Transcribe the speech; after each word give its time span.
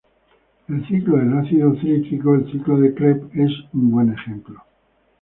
El 0.67 0.83
ciclo 0.87 1.17
del 1.17 1.31
ácido 1.37 1.75
cítrico, 1.79 2.33
el 2.33 2.51
ciclo 2.51 2.79
de 2.79 2.95
Krebs, 2.95 3.35
es 3.35 3.51
un 3.71 3.91
buen 3.91 4.11
ejemplo. 4.11 4.63